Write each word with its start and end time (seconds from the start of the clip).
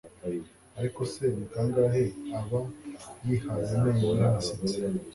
ariko 0.79 0.99
se, 1.13 1.23
ni 1.35 1.45
kangahe 1.51 2.05
aba 2.39 2.61
yihaye 3.25 3.69
amenyo 3.75 4.09
y'abasetsi 4.19 4.75